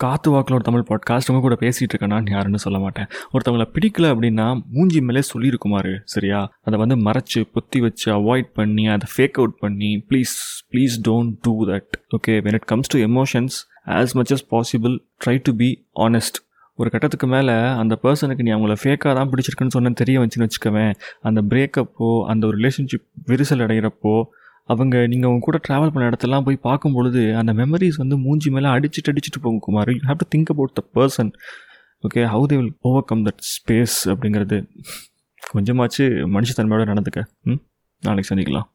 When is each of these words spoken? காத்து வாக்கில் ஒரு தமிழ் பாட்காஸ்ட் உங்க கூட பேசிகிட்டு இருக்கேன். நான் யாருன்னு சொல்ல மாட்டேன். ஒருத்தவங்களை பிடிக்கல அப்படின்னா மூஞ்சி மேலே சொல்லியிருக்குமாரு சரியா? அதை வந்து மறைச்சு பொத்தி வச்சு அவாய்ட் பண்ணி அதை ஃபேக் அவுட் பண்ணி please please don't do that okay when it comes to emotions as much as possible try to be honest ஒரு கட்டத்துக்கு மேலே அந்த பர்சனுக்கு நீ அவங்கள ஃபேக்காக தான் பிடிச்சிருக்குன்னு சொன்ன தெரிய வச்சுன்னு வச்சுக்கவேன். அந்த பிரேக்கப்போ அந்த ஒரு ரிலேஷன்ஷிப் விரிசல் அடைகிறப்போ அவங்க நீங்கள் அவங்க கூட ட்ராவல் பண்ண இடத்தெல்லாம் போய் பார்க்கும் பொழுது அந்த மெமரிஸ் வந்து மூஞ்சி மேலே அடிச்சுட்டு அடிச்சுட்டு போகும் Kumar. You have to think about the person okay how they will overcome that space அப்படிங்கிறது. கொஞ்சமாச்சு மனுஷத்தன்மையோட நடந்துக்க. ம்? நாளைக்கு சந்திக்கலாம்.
காத்து 0.00 0.30
வாக்கில் 0.30 0.54
ஒரு 0.54 0.64
தமிழ் 0.64 0.84
பாட்காஸ்ட் 0.88 1.30
உங்க 1.30 1.40
கூட 1.40 1.56
பேசிகிட்டு 1.60 1.88
இருக்கேன். 1.88 2.08
நான் 2.08 2.24
யாருன்னு 2.24 2.58
சொல்ல 2.58 2.78
மாட்டேன். 2.78 3.06
ஒருத்தவங்களை 3.32 3.66
பிடிக்கல 3.72 4.06
அப்படின்னா 4.12 4.62
மூஞ்சி 4.70 5.00
மேலே 5.00 5.20
சொல்லியிருக்குமாரு 5.34 6.00
சரியா? 6.04 6.52
அதை 6.62 6.78
வந்து 6.78 6.96
மறைச்சு 6.96 7.38
பொத்தி 7.38 7.80
வச்சு 7.80 8.12
அவாய்ட் 8.12 8.50
பண்ணி 8.54 8.86
அதை 8.86 9.08
ஃபேக் 9.16 9.32
அவுட் 9.32 9.58
பண்ணி 9.58 10.04
please 10.08 10.34
please 10.72 10.96
don't 11.08 11.34
do 11.42 11.66
that 11.66 11.90
okay 12.16 12.30
when 12.30 12.52
it 12.52 12.64
comes 12.64 12.88
to 12.88 12.98
emotions 12.98 13.56
as 13.86 14.12
much 14.12 14.32
as 14.32 14.46
possible 14.50 14.98
try 15.24 15.40
to 15.42 15.54
be 15.54 15.86
honest 15.96 16.38
ஒரு 16.74 16.90
கட்டத்துக்கு 16.90 17.26
மேலே 17.26 17.52
அந்த 17.52 17.98
பர்சனுக்கு 18.02 18.42
நீ 18.42 18.50
அவங்கள 18.50 18.76
ஃபேக்காக 18.84 19.14
தான் 19.14 19.30
பிடிச்சிருக்குன்னு 19.30 19.66
சொன்ன 19.66 19.90
தெரிய 19.90 20.20
வச்சுன்னு 20.20 20.46
வச்சுக்கவேன். 20.46 20.94
அந்த 21.22 21.42
பிரேக்கப்போ 21.42 22.24
அந்த 22.24 22.46
ஒரு 22.46 22.58
ரிலேஷன்ஷிப் 22.58 23.06
விரிசல் 23.26 23.64
அடைகிறப்போ 23.66 24.22
அவங்க 24.70 25.06
நீங்கள் 25.06 25.28
அவங்க 25.28 25.44
கூட 25.44 25.58
ட்ராவல் 25.68 25.92
பண்ண 25.92 26.08
இடத்தெல்லாம் 26.08 26.44
போய் 26.44 26.56
பார்க்கும் 26.56 26.92
பொழுது 26.92 27.36
அந்த 27.36 27.52
மெமரிஸ் 27.52 27.96
வந்து 27.96 28.18
மூஞ்சி 28.18 28.50
மேலே 28.50 28.68
அடிச்சுட்டு 28.68 29.10
அடிச்சுட்டு 29.10 29.40
போகும் 29.42 29.58
Kumar. 29.58 29.90
You 29.90 29.98
have 30.06 30.18
to 30.18 30.38
think 30.38 30.46
about 30.46 30.72
the 30.72 30.84
person 30.94 31.32
okay 32.02 32.18
how 32.18 32.44
they 32.52 32.56
will 32.56 32.76
overcome 33.04 33.24
that 33.26 33.44
space 33.50 33.96
அப்படிங்கிறது. 34.04 34.58
கொஞ்சமாச்சு 35.54 36.04
மனுஷத்தன்மையோட 36.34 36.84
நடந்துக்க. 36.92 37.24
ம்? 37.42 37.60
நாளைக்கு 38.00 38.34
சந்திக்கலாம். 38.34 38.70